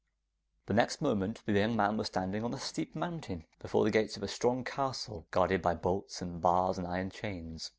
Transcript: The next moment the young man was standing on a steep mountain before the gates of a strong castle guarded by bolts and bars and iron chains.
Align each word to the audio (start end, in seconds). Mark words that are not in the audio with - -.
The 0.65 0.73
next 0.73 0.99
moment 0.99 1.43
the 1.45 1.51
young 1.51 1.75
man 1.75 1.95
was 1.95 2.07
standing 2.07 2.43
on 2.43 2.55
a 2.55 2.59
steep 2.59 2.95
mountain 2.95 3.45
before 3.59 3.83
the 3.83 3.91
gates 3.91 4.17
of 4.17 4.23
a 4.23 4.27
strong 4.27 4.63
castle 4.63 5.27
guarded 5.29 5.61
by 5.61 5.75
bolts 5.75 6.23
and 6.23 6.41
bars 6.41 6.79
and 6.79 6.87
iron 6.87 7.11
chains. 7.11 7.69